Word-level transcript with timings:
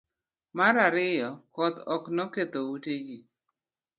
mar 0.57 0.75
ariyo. 0.87 1.29
koth 1.55 1.79
ok 1.95 2.03
noketho 2.15 2.59
ute 2.75 2.93
ji 3.05 3.17